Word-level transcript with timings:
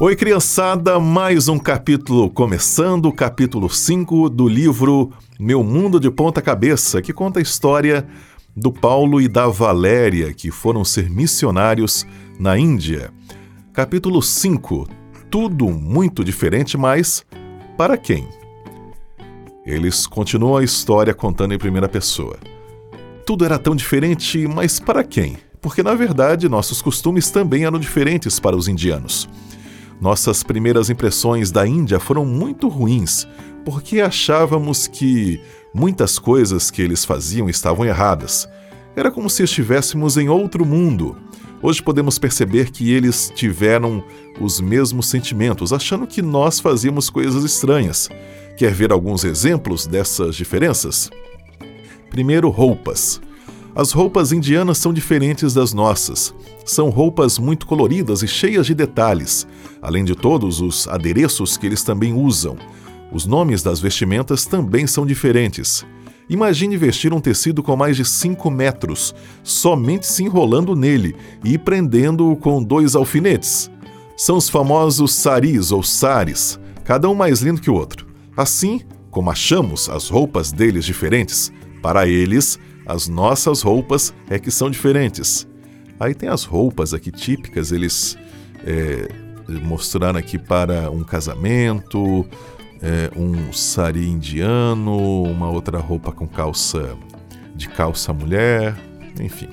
Oi, 0.00 0.16
criançada, 0.16 0.98
mais 0.98 1.46
um 1.46 1.56
capítulo 1.56 2.28
começando, 2.28 3.12
capítulo 3.12 3.70
5 3.70 4.28
do 4.28 4.48
livro 4.48 5.12
Meu 5.38 5.62
Mundo 5.62 6.00
de 6.00 6.10
Ponta 6.10 6.42
Cabeça, 6.42 7.00
que 7.00 7.12
conta 7.12 7.38
a 7.38 7.42
história 7.42 8.04
do 8.56 8.72
Paulo 8.72 9.20
e 9.20 9.28
da 9.28 9.46
Valéria, 9.46 10.34
que 10.34 10.50
foram 10.50 10.84
ser 10.84 11.08
missionários 11.08 12.04
na 12.40 12.58
Índia. 12.58 13.12
Capítulo 13.72 14.20
5 14.20 14.88
Tudo 15.30 15.70
muito 15.70 16.24
diferente, 16.24 16.76
mas 16.76 17.24
para 17.78 17.96
quem? 17.96 18.28
Eles 19.64 20.08
continuam 20.08 20.56
a 20.56 20.64
história 20.64 21.14
contando 21.14 21.54
em 21.54 21.58
primeira 21.58 21.88
pessoa. 21.88 22.36
Tudo 23.24 23.44
era 23.44 23.60
tão 23.60 23.76
diferente, 23.76 24.44
mas 24.48 24.80
para 24.80 25.04
quem? 25.04 25.36
Porque 25.60 25.84
na 25.84 25.94
verdade 25.94 26.48
nossos 26.48 26.82
costumes 26.82 27.30
também 27.30 27.64
eram 27.64 27.78
diferentes 27.78 28.40
para 28.40 28.56
os 28.56 28.66
indianos. 28.66 29.28
Nossas 30.00 30.42
primeiras 30.42 30.90
impressões 30.90 31.50
da 31.50 31.66
Índia 31.66 31.98
foram 31.98 32.24
muito 32.24 32.68
ruins, 32.68 33.26
porque 33.64 34.00
achávamos 34.00 34.86
que 34.86 35.40
muitas 35.72 36.18
coisas 36.18 36.70
que 36.70 36.82
eles 36.82 37.04
faziam 37.04 37.48
estavam 37.48 37.84
erradas. 37.84 38.48
Era 38.96 39.10
como 39.10 39.30
se 39.30 39.42
estivéssemos 39.42 40.16
em 40.16 40.28
outro 40.28 40.64
mundo. 40.64 41.16
Hoje 41.62 41.82
podemos 41.82 42.18
perceber 42.18 42.70
que 42.70 42.92
eles 42.92 43.32
tiveram 43.34 44.04
os 44.40 44.60
mesmos 44.60 45.06
sentimentos, 45.06 45.72
achando 45.72 46.06
que 46.06 46.20
nós 46.20 46.60
fazíamos 46.60 47.08
coisas 47.08 47.42
estranhas. 47.42 48.10
Quer 48.56 48.72
ver 48.72 48.92
alguns 48.92 49.24
exemplos 49.24 49.86
dessas 49.86 50.36
diferenças? 50.36 51.10
Primeiro, 52.10 52.50
roupas. 52.50 53.20
As 53.76 53.90
roupas 53.90 54.30
indianas 54.30 54.78
são 54.78 54.92
diferentes 54.92 55.52
das 55.52 55.72
nossas. 55.72 56.32
São 56.64 56.90
roupas 56.90 57.40
muito 57.40 57.66
coloridas 57.66 58.22
e 58.22 58.28
cheias 58.28 58.66
de 58.66 58.74
detalhes, 58.74 59.48
além 59.82 60.04
de 60.04 60.14
todos 60.14 60.60
os 60.60 60.86
adereços 60.86 61.56
que 61.56 61.66
eles 61.66 61.82
também 61.82 62.12
usam. 62.12 62.56
Os 63.10 63.26
nomes 63.26 63.64
das 63.64 63.80
vestimentas 63.80 64.46
também 64.46 64.86
são 64.86 65.04
diferentes. 65.04 65.84
Imagine 66.30 66.76
vestir 66.76 67.12
um 67.12 67.20
tecido 67.20 67.64
com 67.64 67.76
mais 67.76 67.96
de 67.96 68.04
5 68.04 68.48
metros, 68.48 69.12
somente 69.42 70.06
se 70.06 70.22
enrolando 70.22 70.76
nele 70.76 71.16
e 71.44 71.58
prendendo-o 71.58 72.36
com 72.36 72.62
dois 72.62 72.94
alfinetes. 72.94 73.68
São 74.16 74.36
os 74.36 74.48
famosos 74.48 75.12
saris 75.12 75.72
ou 75.72 75.82
sares, 75.82 76.60
cada 76.84 77.08
um 77.10 77.14
mais 77.14 77.40
lindo 77.40 77.60
que 77.60 77.70
o 77.70 77.74
outro. 77.74 78.06
Assim, 78.36 78.82
como 79.10 79.30
achamos 79.30 79.88
as 79.88 80.08
roupas 80.08 80.52
deles 80.52 80.84
diferentes, 80.84 81.52
para 81.82 82.06
eles, 82.08 82.58
as 82.86 83.08
nossas 83.08 83.62
roupas 83.62 84.12
é 84.28 84.38
que 84.38 84.50
são 84.50 84.70
diferentes. 84.70 85.46
Aí 85.98 86.14
tem 86.14 86.28
as 86.28 86.44
roupas 86.44 86.92
aqui 86.92 87.10
típicas, 87.10 87.72
eles 87.72 88.18
é, 88.64 89.08
mostraram 89.62 90.18
aqui 90.18 90.38
para 90.38 90.90
um 90.90 91.02
casamento, 91.02 92.26
é, 92.82 93.10
um 93.16 93.52
sari 93.52 94.08
indiano, 94.08 95.22
uma 95.22 95.48
outra 95.48 95.78
roupa 95.78 96.12
com 96.12 96.26
calça 96.26 96.96
de 97.54 97.68
calça 97.68 98.12
mulher, 98.12 98.76
enfim. 99.20 99.48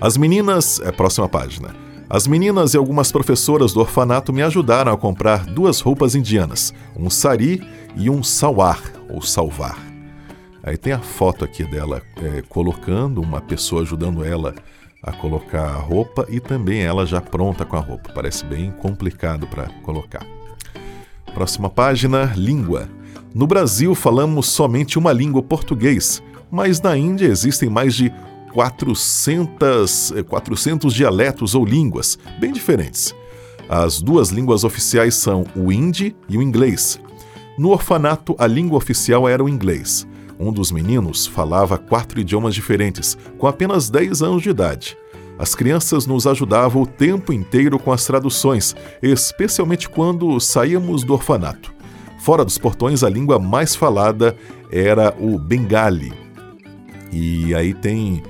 As 0.00 0.16
meninas, 0.16 0.78
é 0.80 0.92
próxima 0.92 1.28
página. 1.28 1.74
As 2.08 2.26
meninas 2.26 2.74
e 2.74 2.76
algumas 2.76 3.10
professoras 3.10 3.72
do 3.72 3.80
orfanato 3.80 4.32
me 4.32 4.42
ajudaram 4.42 4.92
a 4.92 4.96
comprar 4.96 5.44
duas 5.44 5.80
roupas 5.80 6.14
indianas, 6.14 6.72
um 6.94 7.10
sari 7.10 7.66
e 7.96 8.08
um 8.08 8.22
salwar, 8.22 8.80
ou 9.08 9.20
salvar. 9.22 9.85
Aí 10.66 10.76
tem 10.76 10.92
a 10.92 10.98
foto 10.98 11.44
aqui 11.44 11.62
dela 11.62 12.02
é, 12.16 12.42
colocando, 12.42 13.22
uma 13.22 13.40
pessoa 13.40 13.82
ajudando 13.82 14.24
ela 14.24 14.52
a 15.00 15.12
colocar 15.12 15.62
a 15.62 15.76
roupa 15.76 16.26
e 16.28 16.40
também 16.40 16.82
ela 16.82 17.06
já 17.06 17.20
pronta 17.20 17.64
com 17.64 17.76
a 17.76 17.80
roupa. 17.80 18.10
Parece 18.12 18.44
bem 18.44 18.72
complicado 18.72 19.46
para 19.46 19.68
colocar. 19.84 20.26
Próxima 21.32 21.70
página: 21.70 22.32
língua. 22.34 22.88
No 23.32 23.46
Brasil 23.46 23.94
falamos 23.94 24.48
somente 24.48 24.98
uma 24.98 25.12
língua 25.12 25.40
português, 25.40 26.20
mas 26.50 26.80
na 26.80 26.96
Índia 26.96 27.26
existem 27.26 27.68
mais 27.68 27.94
de 27.94 28.12
400, 28.52 30.14
400 30.28 30.92
é, 30.92 30.96
dialetos 30.96 31.54
ou 31.54 31.64
línguas, 31.64 32.18
bem 32.40 32.50
diferentes. 32.50 33.14
As 33.68 34.02
duas 34.02 34.30
línguas 34.30 34.64
oficiais 34.64 35.14
são 35.14 35.46
o 35.54 35.70
hindi 35.70 36.16
e 36.28 36.36
o 36.36 36.42
inglês. 36.42 36.98
No 37.56 37.70
orfanato, 37.70 38.34
a 38.38 38.46
língua 38.48 38.78
oficial 38.78 39.28
era 39.28 39.44
o 39.44 39.48
inglês. 39.48 40.06
Um 40.38 40.52
dos 40.52 40.70
meninos 40.70 41.26
falava 41.26 41.78
quatro 41.78 42.20
idiomas 42.20 42.54
diferentes, 42.54 43.16
com 43.38 43.46
apenas 43.46 43.88
10 43.88 44.22
anos 44.22 44.42
de 44.42 44.50
idade. 44.50 44.96
As 45.38 45.54
crianças 45.54 46.06
nos 46.06 46.26
ajudavam 46.26 46.82
o 46.82 46.86
tempo 46.86 47.32
inteiro 47.32 47.78
com 47.78 47.92
as 47.92 48.04
traduções, 48.04 48.74
especialmente 49.02 49.88
quando 49.88 50.38
saíamos 50.40 51.04
do 51.04 51.12
orfanato. 51.12 51.74
Fora 52.18 52.44
dos 52.44 52.58
portões, 52.58 53.04
a 53.04 53.08
língua 53.08 53.38
mais 53.38 53.76
falada 53.76 54.36
era 54.72 55.14
o 55.18 55.38
bengali. 55.38 56.12
E 57.12 57.54
aí 57.54 57.74
tem 57.74 58.22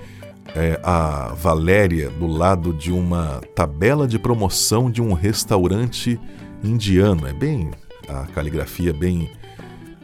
é, 0.54 0.78
a 0.82 1.32
Valéria 1.34 2.10
do 2.10 2.26
lado 2.26 2.72
de 2.72 2.92
uma 2.92 3.40
tabela 3.54 4.06
de 4.06 4.18
promoção 4.18 4.90
de 4.90 5.00
um 5.00 5.12
restaurante 5.12 6.20
indiano. 6.62 7.26
É 7.26 7.32
bem. 7.32 7.70
a 8.08 8.26
caligrafia 8.26 8.90
é 8.90 8.92
bem 8.92 9.30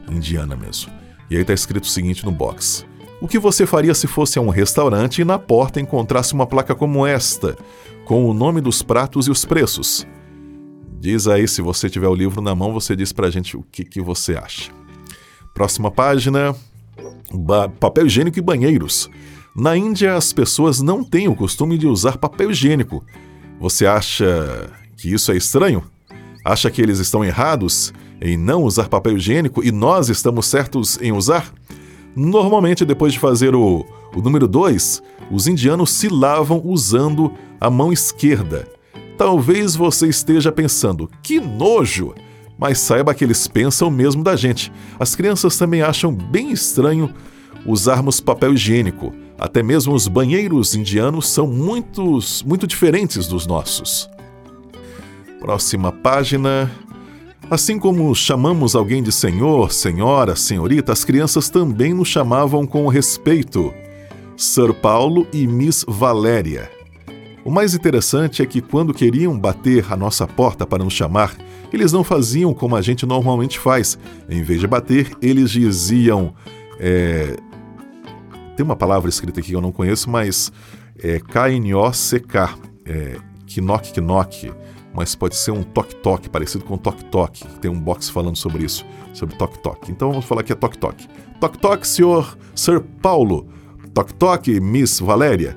indiana 0.08 0.56
mesmo. 0.56 1.01
E 1.32 1.37
aí 1.37 1.41
está 1.41 1.54
escrito 1.54 1.84
o 1.84 1.88
seguinte 1.88 2.26
no 2.26 2.31
box: 2.31 2.84
O 3.19 3.26
que 3.26 3.38
você 3.38 3.65
faria 3.65 3.94
se 3.94 4.06
fosse 4.06 4.38
a 4.38 4.43
um 4.43 4.50
restaurante 4.50 5.22
e 5.22 5.25
na 5.25 5.38
porta 5.38 5.81
encontrasse 5.81 6.34
uma 6.34 6.47
placa 6.47 6.75
como 6.75 7.06
esta, 7.06 7.56
com 8.04 8.26
o 8.26 8.34
nome 8.34 8.60
dos 8.60 8.82
pratos 8.82 9.28
e 9.28 9.31
os 9.31 9.42
preços? 9.42 10.06
Diz 11.00 11.26
aí, 11.26 11.48
se 11.48 11.62
você 11.62 11.88
tiver 11.88 12.06
o 12.06 12.15
livro 12.15 12.42
na 12.42 12.54
mão, 12.54 12.71
você 12.71 12.94
diz 12.94 13.15
pra 13.15 13.31
gente 13.31 13.56
o 13.56 13.65
que, 13.72 13.82
que 13.82 13.98
você 13.98 14.34
acha. 14.34 14.71
Próxima 15.54 15.91
página: 15.91 16.54
papel 17.81 18.09
higiênico 18.09 18.38
e 18.38 18.42
banheiros. 18.42 19.09
Na 19.56 19.75
Índia, 19.75 20.16
as 20.16 20.34
pessoas 20.34 20.82
não 20.82 21.03
têm 21.03 21.28
o 21.28 21.34
costume 21.34 21.78
de 21.78 21.87
usar 21.87 22.19
papel 22.19 22.50
higiênico. 22.50 23.03
Você 23.59 23.87
acha 23.87 24.71
que 24.98 25.10
isso 25.10 25.32
é 25.32 25.37
estranho? 25.38 25.82
Acha 26.44 26.71
que 26.71 26.82
eles 26.82 26.98
estão 26.98 27.25
errados 27.25 27.91
em 28.22 28.37
não 28.37 28.62
usar 28.62 28.88
papel 28.88 29.16
higiênico 29.16 29.65
e 29.65 29.72
nós 29.72 30.09
estamos 30.09 30.47
certos 30.47 30.99
em 31.03 31.10
usar? 31.12 31.53
Normalmente, 32.15 32.84
depois 32.84 33.12
de 33.12 33.19
fazer 33.19 33.55
o, 33.55 33.84
o 34.15 34.21
número 34.22 34.47
2, 34.47 35.03
os 35.31 35.47
indianos 35.47 35.91
se 35.91 36.09
lavam 36.09 36.62
usando 36.65 37.33
a 37.60 37.69
mão 37.69 37.93
esquerda. 37.93 38.69
Talvez 39.19 39.75
você 39.75 40.09
esteja 40.09 40.53
pensando, 40.53 41.10
que 41.22 41.41
nojo! 41.41 42.15
Mas 42.59 42.78
saiba 42.78 43.12
que 43.15 43.25
eles 43.25 43.49
pensam 43.49 43.91
mesmo 43.91 44.22
da 44.22 44.37
gente. 44.37 44.71
As 45.00 45.16
crianças 45.16 45.56
também 45.56 45.83
acham 45.83 46.15
bem 46.15 46.53
estranho 46.53 47.12
usarmos 47.66 48.21
papel 48.21 48.54
higiênico. 48.54 49.12
Até 49.39 49.62
mesmo 49.62 49.94
os 49.94 50.06
banheiros 50.06 50.75
indianos 50.75 51.28
são 51.28 51.47
muitos, 51.47 52.43
muito 52.44 52.66
diferentes 52.66 53.27
dos 53.27 53.47
nossos. 53.47 54.09
Próxima 55.41 55.91
página. 55.91 56.71
Assim 57.50 57.78
como 57.78 58.14
chamamos 58.14 58.75
alguém 58.75 59.03
de 59.03 59.12
senhor, 59.12 59.72
senhora, 59.72 60.34
senhorita, 60.34 60.92
as 60.92 61.04
crianças 61.04 61.50
também 61.50 61.92
nos 61.92 62.08
chamavam 62.08 62.66
com 62.66 62.86
respeito. 62.88 63.72
Sir 64.36 64.72
Paulo 64.72 65.26
e 65.32 65.47
Miss 65.47 65.84
Valéria. 65.86 66.70
O 67.44 67.50
mais 67.50 67.75
interessante 67.75 68.41
é 68.41 68.47
que 68.47 68.60
quando 68.60 68.94
queriam 68.94 69.38
bater 69.38 69.92
a 69.92 69.97
nossa 69.97 70.26
porta 70.26 70.66
para 70.66 70.82
nos 70.82 70.92
chamar, 70.92 71.36
eles 71.72 71.92
não 71.92 72.04
faziam 72.04 72.54
como 72.54 72.76
a 72.76 72.80
gente 72.82 73.04
normalmente 73.04 73.59
faz. 73.59 73.98
Em 74.28 74.42
vez 74.42 74.60
de 74.60 74.66
bater, 74.66 75.10
eles 75.20 75.50
diziam. 75.50 76.34
É... 76.78 77.36
Tem 78.56 78.64
uma 78.64 78.76
palavra 78.76 79.09
escrita 79.09 79.41
aqui 79.41 79.50
que 79.50 79.56
eu 79.56 79.60
não 79.60 79.72
conheço, 79.72 80.09
mas 80.09 80.53
é 80.98 81.19
K-N-O-C-K. 81.19 82.54
É, 82.84 83.16
knock, 83.60 84.00
knock 84.00 84.53
mas 84.94 85.15
pode 85.15 85.36
ser 85.36 85.50
um 85.50 85.62
toque-toque, 85.62 86.28
parecido 86.28 86.65
com 86.65 86.77
toque-toque. 86.77 87.47
Tem 87.60 87.71
um 87.71 87.80
box 87.80 88.09
falando 88.10 88.36
sobre 88.36 88.65
isso, 88.65 88.84
sobre 89.12 89.36
toque-toque. 89.36 89.91
Então 89.91 90.10
vamos 90.10 90.24
falar 90.24 90.42
que 90.42 90.53
é 90.53 90.56
toque-toque. 90.56 91.09
Toque-toque, 91.41 91.86
senhor 91.86 92.36
Sir 92.54 92.80
Paulo. 93.00 93.48
Toque-toque, 93.94 94.60
Miss 94.60 95.00
Valéria. 95.00 95.56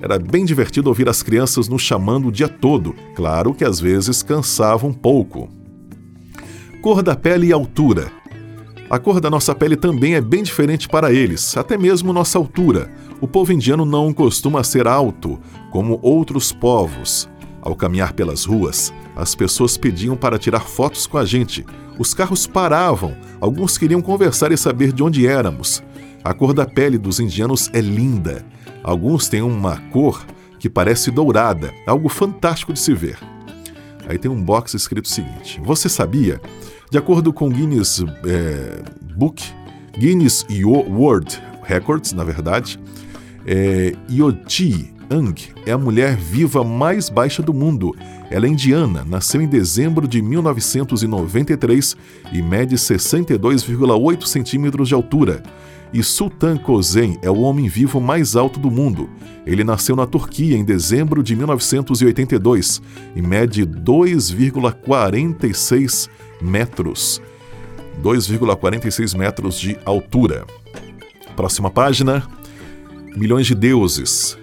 Era 0.00 0.18
bem 0.18 0.44
divertido 0.44 0.88
ouvir 0.88 1.08
as 1.08 1.22
crianças 1.22 1.68
nos 1.68 1.82
chamando 1.82 2.28
o 2.28 2.32
dia 2.32 2.48
todo. 2.48 2.94
Claro 3.14 3.54
que 3.54 3.64
às 3.64 3.80
vezes 3.80 4.22
cansava 4.22 4.86
um 4.86 4.92
pouco. 4.92 5.48
Cor 6.82 7.02
da 7.02 7.16
pele 7.16 7.48
e 7.48 7.52
altura. 7.52 8.12
A 8.88 8.98
cor 8.98 9.20
da 9.20 9.28
nossa 9.28 9.54
pele 9.54 9.74
também 9.74 10.14
é 10.14 10.20
bem 10.20 10.44
diferente 10.44 10.88
para 10.88 11.12
eles, 11.12 11.56
até 11.56 11.76
mesmo 11.76 12.12
nossa 12.12 12.38
altura. 12.38 12.88
O 13.20 13.26
povo 13.26 13.52
indiano 13.52 13.84
não 13.84 14.12
costuma 14.12 14.62
ser 14.62 14.86
alto, 14.86 15.40
como 15.72 15.98
outros 16.02 16.52
povos. 16.52 17.28
Ao 17.66 17.74
caminhar 17.74 18.12
pelas 18.12 18.44
ruas, 18.44 18.94
as 19.16 19.34
pessoas 19.34 19.76
pediam 19.76 20.16
para 20.16 20.38
tirar 20.38 20.60
fotos 20.60 21.04
com 21.04 21.18
a 21.18 21.24
gente. 21.24 21.66
Os 21.98 22.14
carros 22.14 22.46
paravam, 22.46 23.16
alguns 23.40 23.76
queriam 23.76 24.00
conversar 24.00 24.52
e 24.52 24.56
saber 24.56 24.92
de 24.92 25.02
onde 25.02 25.26
éramos. 25.26 25.82
A 26.22 26.32
cor 26.32 26.54
da 26.54 26.64
pele 26.64 26.96
dos 26.96 27.18
indianos 27.18 27.68
é 27.72 27.80
linda. 27.80 28.46
Alguns 28.84 29.28
têm 29.28 29.42
uma 29.42 29.78
cor 29.90 30.24
que 30.60 30.70
parece 30.70 31.10
dourada, 31.10 31.74
algo 31.88 32.08
fantástico 32.08 32.72
de 32.72 32.78
se 32.78 32.94
ver. 32.94 33.18
Aí 34.08 34.16
tem 34.16 34.30
um 34.30 34.40
box 34.40 34.74
escrito 34.74 35.06
o 35.06 35.10
seguinte: 35.10 35.60
Você 35.64 35.88
sabia? 35.88 36.40
De 36.88 36.96
acordo 36.96 37.32
com 37.32 37.48
Guinness 37.48 38.04
é, 38.24 38.80
Book, 39.16 39.42
Guinness 39.98 40.46
World 40.62 41.42
Records, 41.64 42.12
na 42.12 42.22
verdade, 42.22 42.78
é, 43.44 43.92
Yoti 44.08 44.94
Ang 45.08 45.34
é 45.64 45.70
a 45.70 45.78
mulher 45.78 46.16
viva 46.16 46.64
mais 46.64 47.08
baixa 47.08 47.40
do 47.42 47.54
mundo. 47.54 47.94
Ela 48.30 48.46
é 48.46 48.48
indiana, 48.48 49.04
nasceu 49.06 49.40
em 49.40 49.46
dezembro 49.46 50.08
de 50.08 50.20
1993 50.20 51.96
e 52.32 52.42
mede 52.42 52.74
62,8 52.74 54.26
centímetros 54.26 54.88
de 54.88 54.94
altura. 54.94 55.44
E 55.92 56.02
Sultan 56.02 56.56
Kozen 56.56 57.16
é 57.22 57.30
o 57.30 57.38
homem 57.40 57.68
vivo 57.68 58.00
mais 58.00 58.34
alto 58.34 58.58
do 58.58 58.68
mundo. 58.70 59.08
Ele 59.46 59.62
nasceu 59.62 59.94
na 59.94 60.06
Turquia 60.06 60.56
em 60.56 60.64
dezembro 60.64 61.22
de 61.22 61.36
1982 61.36 62.82
e 63.14 63.22
mede 63.22 63.64
2,46 63.64 66.08
metros. 66.42 67.22
2,46 68.02 69.16
metros 69.16 69.60
de 69.60 69.78
altura. 69.84 70.44
Próxima 71.36 71.70
página. 71.70 72.26
Milhões 73.16 73.46
de 73.46 73.54
deuses. 73.54 74.36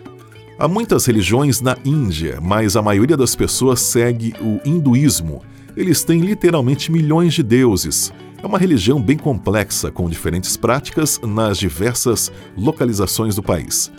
Há 0.57 0.67
muitas 0.67 1.07
religiões 1.07 1.61
na 1.61 1.75
Índia, 1.83 2.39
mas 2.39 2.75
a 2.75 2.81
maioria 2.81 3.17
das 3.17 3.35
pessoas 3.35 3.79
segue 3.81 4.35
o 4.39 4.59
hinduísmo. 4.63 5.41
Eles 5.75 6.03
têm 6.03 6.21
literalmente 6.21 6.91
milhões 6.91 7.33
de 7.33 7.41
deuses. 7.41 8.13
É 8.41 8.45
uma 8.45 8.59
religião 8.59 9.01
bem 9.01 9.17
complexa, 9.17 9.89
com 9.89 10.07
diferentes 10.07 10.55
práticas 10.55 11.19
nas 11.23 11.57
diversas 11.57 12.31
localizações 12.55 13.35
do 13.35 13.41
país. 13.41 13.91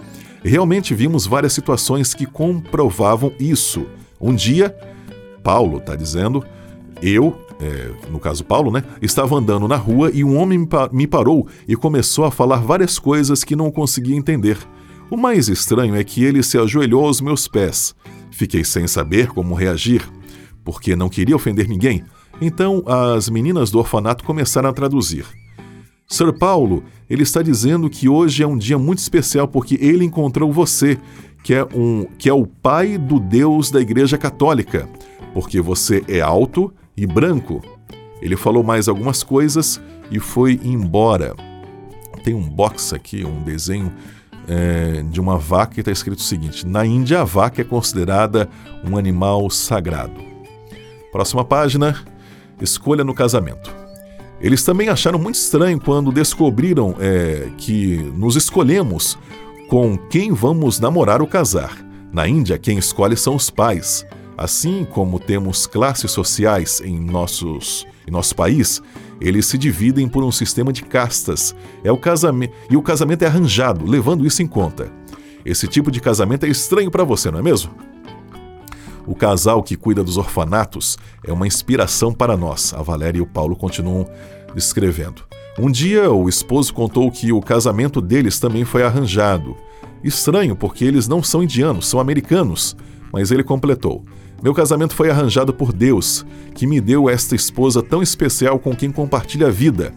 Realmente 0.44 0.94
vimos 0.94 1.26
várias 1.26 1.52
situações 1.52 2.14
que 2.14 2.24
comprovavam 2.24 3.32
isso. 3.40 3.86
Um 4.20 4.32
dia, 4.32 4.76
Paulo 5.42 5.78
está 5.78 5.96
dizendo, 5.96 6.44
eu, 7.02 7.36
é, 7.60 7.90
no 8.08 8.20
caso 8.20 8.44
Paulo, 8.44 8.70
né, 8.70 8.84
estava 9.02 9.34
andando 9.34 9.66
na 9.66 9.76
rua 9.76 10.08
e 10.14 10.22
um 10.22 10.36
homem 10.36 10.68
me 10.92 11.06
parou 11.08 11.48
e 11.66 11.74
começou 11.74 12.24
a 12.24 12.30
falar 12.30 12.58
várias 12.58 12.96
coisas 12.96 13.42
que 13.42 13.56
não 13.56 13.72
conseguia 13.72 14.14
entender. 14.14 14.56
O 15.14 15.16
mais 15.16 15.48
estranho 15.48 15.94
é 15.94 16.02
que 16.02 16.24
ele 16.24 16.42
se 16.42 16.58
ajoelhou 16.58 17.06
aos 17.06 17.20
meus 17.20 17.46
pés. 17.46 17.94
Fiquei 18.32 18.64
sem 18.64 18.88
saber 18.88 19.28
como 19.28 19.54
reagir, 19.54 20.02
porque 20.64 20.96
não 20.96 21.08
queria 21.08 21.36
ofender 21.36 21.68
ninguém. 21.68 22.02
Então 22.40 22.82
as 22.84 23.30
meninas 23.30 23.70
do 23.70 23.78
orfanato 23.78 24.24
começaram 24.24 24.68
a 24.68 24.72
traduzir. 24.72 25.24
Sir 26.08 26.36
Paulo, 26.36 26.82
ele 27.08 27.22
está 27.22 27.42
dizendo 27.42 27.88
que 27.88 28.08
hoje 28.08 28.42
é 28.42 28.46
um 28.46 28.58
dia 28.58 28.76
muito 28.76 28.98
especial 28.98 29.46
porque 29.46 29.78
ele 29.80 30.04
encontrou 30.04 30.52
você, 30.52 30.98
que 31.44 31.54
é 31.54 31.64
um 31.72 32.08
que 32.18 32.28
é 32.28 32.34
o 32.34 32.44
pai 32.44 32.98
do 32.98 33.20
Deus 33.20 33.70
da 33.70 33.80
Igreja 33.80 34.18
Católica, 34.18 34.88
porque 35.32 35.60
você 35.60 36.02
é 36.08 36.20
alto 36.20 36.74
e 36.96 37.06
branco. 37.06 37.62
Ele 38.20 38.34
falou 38.34 38.64
mais 38.64 38.88
algumas 38.88 39.22
coisas 39.22 39.80
e 40.10 40.18
foi 40.18 40.58
embora. 40.64 41.36
Tem 42.24 42.34
um 42.34 42.48
box 42.48 42.92
aqui, 42.92 43.24
um 43.24 43.44
desenho 43.44 43.92
é, 44.48 45.02
de 45.02 45.20
uma 45.20 45.38
vaca 45.38 45.74
e 45.76 45.80
está 45.80 45.92
escrito 45.92 46.18
o 46.18 46.22
seguinte: 46.22 46.66
Na 46.66 46.84
Índia, 46.84 47.20
a 47.20 47.24
vaca 47.24 47.60
é 47.60 47.64
considerada 47.64 48.48
um 48.84 48.96
animal 48.96 49.48
sagrado. 49.50 50.20
Próxima 51.12 51.44
página: 51.44 51.96
Escolha 52.60 53.04
no 53.04 53.14
casamento. 53.14 53.74
Eles 54.40 54.64
também 54.64 54.88
acharam 54.88 55.18
muito 55.18 55.36
estranho 55.36 55.80
quando 55.80 56.12
descobriram 56.12 56.96
é, 56.98 57.48
que 57.56 57.96
nos 58.14 58.36
escolhemos 58.36 59.16
com 59.68 59.96
quem 59.96 60.32
vamos 60.32 60.78
namorar 60.78 61.22
ou 61.22 61.26
casar. 61.26 61.84
Na 62.12 62.28
Índia, 62.28 62.58
quem 62.58 62.78
escolhe 62.78 63.16
são 63.16 63.34
os 63.34 63.48
pais. 63.48 64.06
Assim 64.36 64.84
como 64.84 65.20
temos 65.20 65.66
classes 65.66 66.10
sociais 66.10 66.80
em, 66.84 66.98
nossos, 66.98 67.86
em 68.06 68.10
nosso 68.10 68.34
país, 68.34 68.82
eles 69.20 69.46
se 69.46 69.56
dividem 69.56 70.08
por 70.08 70.24
um 70.24 70.32
sistema 70.32 70.72
de 70.72 70.82
castas. 70.82 71.54
É 71.84 71.92
o 71.92 71.96
casamento 71.96 72.52
e 72.68 72.76
o 72.76 72.82
casamento 72.82 73.22
é 73.22 73.26
arranjado, 73.26 73.86
levando 73.86 74.26
isso 74.26 74.42
em 74.42 74.46
conta. 74.46 74.90
Esse 75.44 75.68
tipo 75.68 75.90
de 75.90 76.00
casamento 76.00 76.46
é 76.46 76.48
estranho 76.48 76.90
para 76.90 77.04
você, 77.04 77.30
não 77.30 77.38
é 77.38 77.42
mesmo? 77.42 77.70
O 79.06 79.14
casal 79.14 79.62
que 79.62 79.76
cuida 79.76 80.02
dos 80.02 80.16
orfanatos 80.16 80.96
é 81.22 81.32
uma 81.32 81.46
inspiração 81.46 82.12
para 82.12 82.36
nós. 82.36 82.72
A 82.72 82.82
Valéria 82.82 83.18
e 83.18 83.22
o 83.22 83.26
Paulo 83.26 83.54
continuam 83.54 84.06
descrevendo. 84.54 85.22
Um 85.58 85.70
dia, 85.70 86.10
o 86.10 86.28
esposo 86.28 86.72
contou 86.72 87.10
que 87.10 87.30
o 87.30 87.40
casamento 87.40 88.00
deles 88.00 88.40
também 88.40 88.64
foi 88.64 88.82
arranjado. 88.82 89.56
Estranho, 90.02 90.56
porque 90.56 90.84
eles 90.84 91.06
não 91.06 91.22
são 91.22 91.42
indianos, 91.42 91.86
são 91.86 92.00
americanos. 92.00 92.74
Mas 93.12 93.30
ele 93.30 93.44
completou: 93.44 94.04
meu 94.42 94.52
casamento 94.52 94.94
foi 94.94 95.10
arranjado 95.10 95.54
por 95.54 95.72
Deus, 95.72 96.24
que 96.54 96.66
me 96.66 96.80
deu 96.80 97.08
esta 97.08 97.34
esposa 97.34 97.82
tão 97.82 98.02
especial 98.02 98.58
com 98.58 98.74
quem 98.74 98.90
compartilha 98.90 99.46
a 99.46 99.50
vida. 99.50 99.92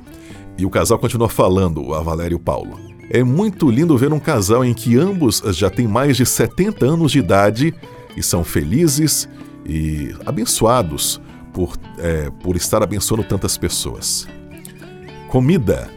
E 0.57 0.65
o 0.65 0.69
casal 0.69 0.97
continua 0.97 1.29
falando, 1.29 1.93
a 1.93 2.01
Valéria 2.01 2.33
e 2.33 2.37
o 2.37 2.39
Paulo. 2.39 2.79
É 3.09 3.23
muito 3.23 3.69
lindo 3.69 3.97
ver 3.97 4.11
um 4.11 4.19
casal 4.19 4.65
em 4.65 4.73
que 4.73 4.97
ambos 4.97 5.41
já 5.51 5.69
têm 5.69 5.87
mais 5.87 6.17
de 6.17 6.25
70 6.25 6.85
anos 6.85 7.11
de 7.11 7.19
idade 7.19 7.73
e 8.15 8.23
são 8.23 8.43
felizes 8.43 9.29
e 9.65 10.13
abençoados 10.25 11.21
por, 11.53 11.75
é, 11.99 12.29
por 12.41 12.55
estar 12.55 12.81
abençoando 12.81 13.23
tantas 13.23 13.57
pessoas. 13.57 14.27
Comida. 15.29 15.89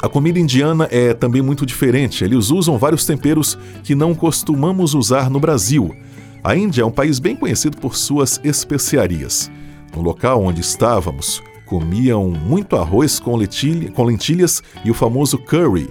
A 0.00 0.08
comida 0.08 0.38
indiana 0.38 0.88
é 0.90 1.14
também 1.14 1.42
muito 1.42 1.64
diferente. 1.64 2.24
Eles 2.24 2.50
usam 2.50 2.76
vários 2.76 3.06
temperos 3.06 3.56
que 3.84 3.94
não 3.94 4.14
costumamos 4.14 4.94
usar 4.94 5.30
no 5.30 5.38
Brasil 5.38 5.94
a 6.44 6.56
Índia 6.56 6.82
é 6.82 6.84
um 6.84 6.90
país 6.90 7.20
bem 7.20 7.36
conhecido 7.36 7.76
por 7.76 7.94
suas 7.94 8.40
especiarias. 8.42 9.50
No 9.94 10.02
local 10.02 10.42
onde 10.42 10.60
estávamos, 10.60 11.40
comiam 11.66 12.28
muito 12.30 12.74
arroz 12.74 13.20
com, 13.20 13.36
letilha, 13.36 13.92
com 13.92 14.02
lentilhas 14.02 14.60
e 14.84 14.90
o 14.90 14.94
famoso 14.94 15.38
curry. 15.38 15.88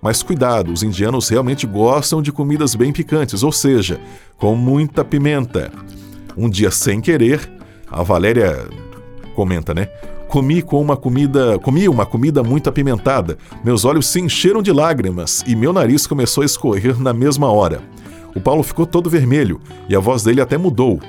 Mas 0.00 0.22
cuidado, 0.22 0.72
os 0.72 0.82
indianos 0.82 1.28
realmente 1.28 1.66
gostam 1.66 2.22
de 2.22 2.32
comidas 2.32 2.74
bem 2.74 2.90
picantes, 2.90 3.42
ou 3.42 3.52
seja, 3.52 4.00
com 4.38 4.56
muita 4.56 5.04
pimenta. 5.04 5.70
Um 6.36 6.48
dia 6.48 6.70
sem 6.70 7.00
querer, 7.00 7.52
a 7.90 8.02
Valéria 8.02 8.66
comenta, 9.34 9.74
né? 9.74 9.86
Comi 10.26 10.62
com 10.62 10.80
uma 10.80 10.96
comida, 10.96 11.58
comi 11.58 11.86
uma 11.86 12.06
comida 12.06 12.42
muito 12.42 12.66
apimentada. 12.66 13.36
Meus 13.62 13.84
olhos 13.84 14.06
se 14.06 14.18
encheram 14.18 14.62
de 14.62 14.72
lágrimas 14.72 15.44
e 15.46 15.54
meu 15.54 15.72
nariz 15.72 16.06
começou 16.06 16.42
a 16.42 16.46
escorrer 16.46 16.98
na 16.98 17.12
mesma 17.12 17.52
hora. 17.52 17.82
O 18.34 18.40
Paulo 18.40 18.62
ficou 18.62 18.86
todo 18.86 19.10
vermelho 19.10 19.60
e 19.88 19.96
a 19.96 20.00
voz 20.00 20.22
dele 20.22 20.40
até 20.40 20.56
mudou. 20.56 21.00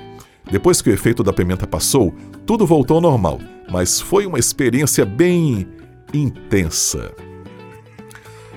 Depois 0.51 0.81
que 0.81 0.89
o 0.89 0.93
efeito 0.93 1.23
da 1.23 1.31
pimenta 1.31 1.65
passou, 1.65 2.13
tudo 2.45 2.65
voltou 2.65 2.95
ao 2.95 3.01
normal, 3.01 3.39
mas 3.69 4.01
foi 4.01 4.25
uma 4.25 4.39
experiência 4.39 5.05
bem 5.05 5.67
intensa. 6.13 7.13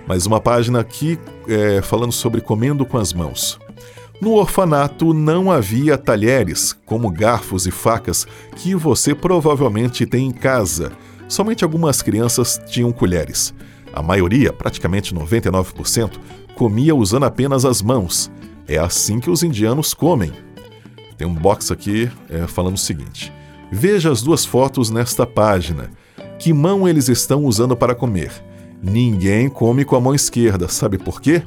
Mais 0.07 0.27
uma 0.27 0.41
página 0.41 0.81
aqui 0.81 1.19
é, 1.49 1.81
falando 1.83 2.13
sobre 2.13 2.41
comendo 2.41 2.85
com 2.85 2.99
as 2.99 3.13
mãos. 3.13 3.59
No 4.21 4.33
orfanato 4.33 5.13
não 5.13 5.51
havia 5.51 5.99
talheres, 5.99 6.73
como 6.87 7.11
garfos 7.11 7.67
e 7.67 7.71
facas, 7.71 8.27
que 8.57 8.75
você 8.75 9.15
provavelmente 9.15 10.07
tem 10.07 10.27
em 10.27 10.31
casa. 10.31 10.93
Somente 11.29 11.65
algumas 11.65 12.01
crianças 12.03 12.59
tinham 12.67 12.93
colheres. 12.93 13.53
A 13.93 14.03
maioria, 14.03 14.53
praticamente 14.53 15.15
99%, 15.15 16.13
comia 16.55 16.95
usando 16.95 17.25
apenas 17.25 17.65
as 17.65 17.83
mãos. 17.83 18.31
É 18.69 18.79
assim 18.79 19.21
que 19.21 19.31
os 19.31 19.43
indianos 19.43 19.95
comem. 19.95 20.33
Tem 21.17 21.27
um 21.27 21.35
box 21.35 21.73
aqui 21.73 22.11
é, 22.29 22.47
falando 22.47 22.75
o 22.75 22.79
seguinte: 22.79 23.33
Veja 23.71 24.11
as 24.11 24.23
duas 24.23 24.45
fotos 24.45 24.91
nesta 24.91 25.27
página. 25.27 25.91
Que 26.39 26.53
mão 26.53 26.87
eles 26.87 27.09
estão 27.09 27.45
usando 27.45 27.75
para 27.77 27.95
comer? 27.95 28.31
Ninguém 28.83 29.49
come 29.49 29.85
com 29.85 29.97
a 29.97 30.01
mão 30.01 30.15
esquerda, 30.15 30.69
sabe 30.69 30.99
por 30.99 31.21
quê? 31.21 31.43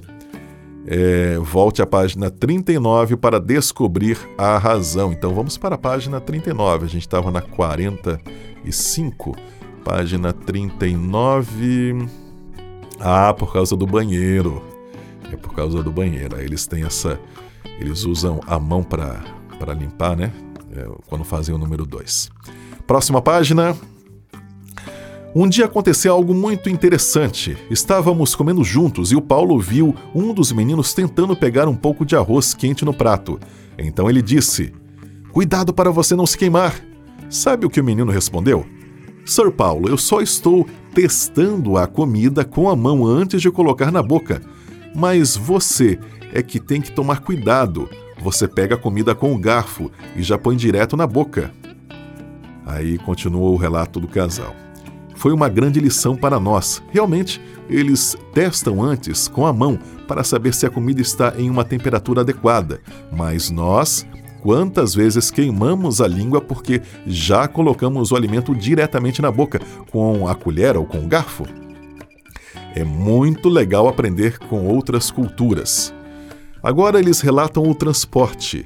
É, 0.87 1.37
volte 1.37 1.81
à 1.81 1.85
página 1.85 2.31
39 2.31 3.15
para 3.15 3.39
descobrir 3.39 4.17
a 4.37 4.57
razão. 4.57 5.11
Então 5.11 5.33
vamos 5.33 5.57
para 5.57 5.75
a 5.75 5.77
página 5.77 6.19
39. 6.19 6.85
A 6.85 6.89
gente 6.89 7.03
estava 7.03 7.29
na 7.29 7.41
45. 7.41 9.35
Página 9.83 10.33
39. 10.33 12.07
Ah, 12.99 13.33
por 13.33 13.53
causa 13.53 13.75
do 13.75 13.85
banheiro 13.85 14.78
por 15.49 15.55
causa 15.55 15.81
do 15.81 15.91
banheiro. 15.91 16.35
Aí 16.35 16.45
eles 16.45 16.67
têm 16.67 16.83
essa. 16.83 17.19
Eles 17.79 18.05
usam 18.05 18.39
a 18.45 18.59
mão 18.59 18.83
para 18.83 19.73
limpar, 19.77 20.15
né? 20.15 20.31
É, 20.71 20.87
quando 21.07 21.23
fazem 21.23 21.53
o 21.53 21.57
número 21.57 21.85
2. 21.85 22.29
Próxima 22.85 23.21
página. 23.21 23.75
Um 25.35 25.47
dia 25.47 25.65
aconteceu 25.65 26.13
algo 26.13 26.33
muito 26.33 26.69
interessante. 26.69 27.57
Estávamos 27.69 28.33
comendo 28.33 28.63
juntos 28.63 29.11
e 29.11 29.15
o 29.15 29.21
Paulo 29.21 29.59
viu 29.59 29.95
um 30.13 30.33
dos 30.33 30.51
meninos 30.51 30.93
tentando 30.93 31.35
pegar 31.35 31.67
um 31.67 31.75
pouco 31.75 32.05
de 32.05 32.15
arroz 32.15 32.53
quente 32.53 32.85
no 32.85 32.93
prato. 32.93 33.39
Então 33.77 34.09
ele 34.09 34.21
disse: 34.21 34.73
Cuidado 35.31 35.73
para 35.73 35.91
você 35.91 36.15
não 36.15 36.25
se 36.25 36.37
queimar. 36.37 36.75
Sabe 37.29 37.65
o 37.65 37.69
que 37.69 37.79
o 37.79 37.83
menino 37.83 38.11
respondeu? 38.11 38.65
Sir 39.25 39.51
Paulo, 39.51 39.87
eu 39.87 39.97
só 39.97 40.21
estou 40.21 40.65
testando 40.93 41.77
a 41.77 41.85
comida 41.85 42.43
com 42.43 42.67
a 42.67 42.75
mão 42.75 43.05
antes 43.05 43.41
de 43.41 43.51
colocar 43.51 43.91
na 43.91 44.01
boca. 44.01 44.41
Mas 44.95 45.35
você 45.35 45.99
é 46.33 46.41
que 46.41 46.59
tem 46.59 46.81
que 46.81 46.91
tomar 46.91 47.21
cuidado. 47.21 47.89
você 48.21 48.49
pega 48.49 48.75
a 48.75 48.77
comida 48.77 49.15
com 49.15 49.33
o 49.33 49.37
garfo 49.37 49.89
e 50.13 50.21
já 50.21 50.37
põe 50.37 50.57
direto 50.57 50.97
na 50.97 51.07
boca. 51.07 51.51
Aí 52.65 52.97
continua 52.97 53.49
o 53.49 53.55
relato 53.55 53.99
do 53.99 54.07
casal. 54.07 54.53
Foi 55.15 55.31
uma 55.31 55.47
grande 55.47 55.79
lição 55.79 56.15
para 56.15 56.39
nós. 56.39 56.83
Realmente, 56.91 57.41
eles 57.69 58.17
testam 58.33 58.83
antes 58.83 59.27
com 59.27 59.45
a 59.45 59.53
mão 59.53 59.79
para 60.07 60.23
saber 60.23 60.53
se 60.53 60.65
a 60.65 60.69
comida 60.69 61.01
está 61.01 61.33
em 61.37 61.49
uma 61.49 61.63
temperatura 61.63 62.21
adequada, 62.21 62.81
mas 63.11 63.49
nós 63.49 64.05
Quantas 64.41 64.95
vezes 64.95 65.29
queimamos 65.29 65.99
a 65.99 66.07
língua 66.07 66.39
porque 66.39 66.81
já 67.05 67.47
colocamos 67.47 68.11
o 68.11 68.15
alimento 68.15 68.55
diretamente 68.55 69.21
na 69.21 69.29
boca, 69.29 69.59
com 69.91 70.27
a 70.27 70.35
colher 70.35 70.77
ou 70.77 70.85
com 70.85 70.99
o 70.99 71.07
garfo? 71.07 71.43
É 72.79 72.83
muito 72.85 73.49
legal 73.49 73.89
aprender 73.89 74.39
com 74.39 74.65
outras 74.65 75.11
culturas. 75.11 75.93
Agora 76.63 76.97
eles 76.97 77.19
relatam 77.19 77.69
o 77.69 77.75
transporte. 77.75 78.65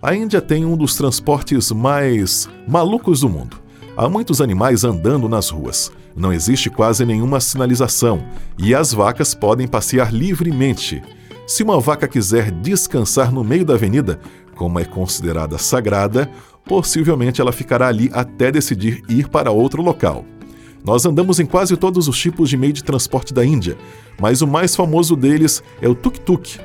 A 0.00 0.14
Índia 0.14 0.40
tem 0.40 0.64
um 0.64 0.78
dos 0.78 0.96
transportes 0.96 1.70
mais 1.70 2.48
malucos 2.66 3.20
do 3.20 3.28
mundo. 3.28 3.58
Há 3.94 4.08
muitos 4.08 4.40
animais 4.40 4.82
andando 4.82 5.28
nas 5.28 5.50
ruas. 5.50 5.92
Não 6.16 6.32
existe 6.32 6.70
quase 6.70 7.04
nenhuma 7.04 7.38
sinalização 7.38 8.24
e 8.56 8.74
as 8.74 8.94
vacas 8.94 9.34
podem 9.34 9.68
passear 9.68 10.10
livremente. 10.10 11.02
Se 11.46 11.62
uma 11.62 11.78
vaca 11.78 12.08
quiser 12.08 12.50
descansar 12.50 13.30
no 13.30 13.44
meio 13.44 13.66
da 13.66 13.74
avenida, 13.74 14.18
como 14.56 14.80
é 14.80 14.86
considerada 14.86 15.58
sagrada, 15.58 16.30
possivelmente 16.64 17.42
ela 17.42 17.52
ficará 17.52 17.88
ali 17.88 18.10
até 18.14 18.50
decidir 18.50 19.02
ir 19.06 19.28
para 19.28 19.50
outro 19.50 19.82
local. 19.82 20.24
Nós 20.84 21.04
andamos 21.04 21.38
em 21.38 21.46
quase 21.46 21.76
todos 21.76 22.08
os 22.08 22.18
tipos 22.18 22.48
de 22.48 22.56
meio 22.56 22.72
de 22.72 22.82
transporte 22.82 23.34
da 23.34 23.44
Índia, 23.44 23.76
mas 24.20 24.42
o 24.42 24.46
mais 24.46 24.74
famoso 24.74 25.14
deles 25.14 25.62
é 25.80 25.88
o 25.88 25.94
tuk-tuk. 25.94 26.58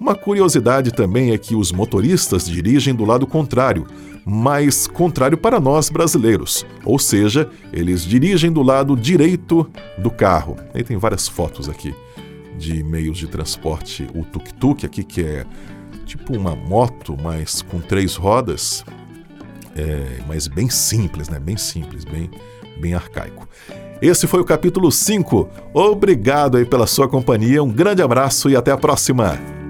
Uma 0.00 0.14
curiosidade 0.14 0.92
também 0.92 1.32
é 1.32 1.38
que 1.38 1.54
os 1.54 1.72
motoristas 1.72 2.46
dirigem 2.46 2.94
do 2.94 3.04
lado 3.04 3.26
contrário, 3.26 3.86
mas 4.24 4.86
contrário 4.86 5.38
para 5.38 5.60
nós 5.60 5.88
brasileiros, 5.88 6.66
ou 6.84 6.98
seja, 6.98 7.48
eles 7.72 8.04
dirigem 8.04 8.50
do 8.52 8.62
lado 8.62 8.96
direito 8.96 9.68
do 9.98 10.10
carro. 10.10 10.56
Aí 10.74 10.82
tem 10.82 10.96
várias 10.96 11.28
fotos 11.28 11.68
aqui 11.68 11.94
de 12.58 12.82
meios 12.82 13.18
de 13.18 13.26
transporte, 13.26 14.06
o 14.14 14.24
tuk-tuk 14.24 14.84
aqui 14.84 15.04
que 15.04 15.22
é 15.22 15.44
tipo 16.04 16.36
uma 16.36 16.54
moto, 16.54 17.16
mas 17.20 17.62
com 17.62 17.80
três 17.80 18.14
rodas, 18.14 18.84
é, 19.74 20.20
mas 20.26 20.46
bem 20.46 20.68
simples, 20.68 21.28
né? 21.28 21.38
Bem 21.38 21.56
simples, 21.56 22.04
bem, 22.04 22.30
bem 22.76 22.94
arcaico. 22.94 23.48
Esse 24.00 24.26
foi 24.26 24.40
o 24.40 24.44
capítulo 24.44 24.90
5. 24.90 25.48
Obrigado 25.72 26.56
aí 26.56 26.64
pela 26.64 26.86
sua 26.86 27.08
companhia, 27.08 27.62
um 27.62 27.70
grande 27.70 28.02
abraço 28.02 28.50
e 28.50 28.56
até 28.56 28.70
a 28.70 28.76
próxima! 28.76 29.63